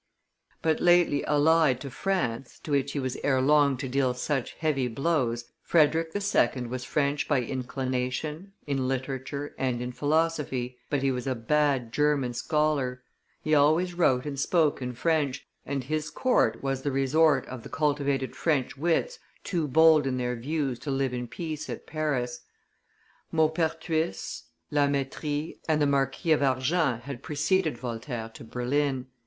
But 0.63 0.79
lately 0.79 1.23
allied 1.25 1.79
to 1.81 1.91
France, 1.91 2.57
to 2.63 2.71
which 2.71 2.93
he 2.93 2.99
was 2.99 3.17
ere 3.23 3.39
long 3.39 3.77
to 3.77 3.87
deal 3.87 4.15
such 4.15 4.53
heavy 4.55 4.87
blows, 4.87 5.51
Frederick 5.61 6.09
II. 6.15 6.65
was 6.65 6.83
French 6.83 7.27
by 7.27 7.43
inclination, 7.43 8.51
in 8.65 8.87
literature 8.87 9.53
and 9.59 9.79
in 9.79 9.91
philosophy; 9.91 10.79
he 10.91 11.11
was 11.11 11.27
a 11.27 11.35
bad 11.35 11.93
German 11.93 12.33
scholar; 12.33 13.03
he 13.43 13.53
always 13.53 13.93
wrote 13.93 14.25
and 14.25 14.39
spoke 14.39 14.81
in 14.81 14.93
French, 14.93 15.45
and 15.67 15.83
his 15.83 16.09
court 16.09 16.63
was 16.63 16.81
the 16.81 16.91
resort 16.91 17.45
of 17.45 17.61
the 17.61 17.69
cultivated 17.69 18.35
French 18.35 18.75
wits 18.75 19.19
too 19.43 19.67
bold 19.67 20.07
in 20.07 20.17
their 20.17 20.35
views 20.35 20.79
to 20.79 20.89
live 20.89 21.13
in 21.13 21.27
peace 21.27 21.69
at 21.69 21.85
Paris. 21.85 22.39
Maupertuis, 23.31 24.45
La 24.71 24.87
Mettrie, 24.87 25.59
and 25.69 25.79
the 25.79 25.85
Marquis 25.85 26.31
of 26.31 26.39
Argens 26.41 27.01
had 27.03 27.21
preceded 27.21 27.77
Voltaire 27.77 28.29
to 28.29 28.43
Berlin. 28.43 29.05